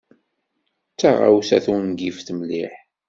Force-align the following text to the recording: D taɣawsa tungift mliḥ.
D 0.93 0.95
taɣawsa 0.99 1.57
tungift 1.65 2.27
mliḥ. 2.37 2.73